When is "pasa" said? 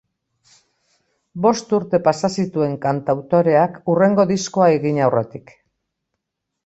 2.07-2.31